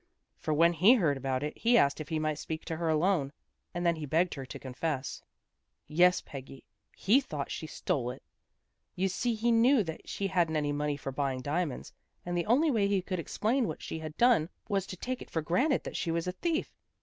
[0.39, 3.31] For when he heard about it, he asked if he might speak to her alone,
[3.71, 5.21] and then he begged her to confess.
[5.87, 6.63] Yes, Peggy,
[6.95, 8.23] he thought she stole it.
[8.95, 11.93] You see he knew that she hadn't any money for buying diamonds,
[12.25, 15.29] and the only way he could explain what she had done was to take it
[15.29, 16.73] for granted that she was a thief.